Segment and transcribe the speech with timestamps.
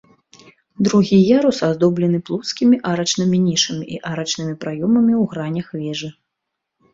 [0.85, 6.09] Другі ярус аздоблены плоскімі арачнымі нішамі і арачнымі праёмамі ў гранях вежы.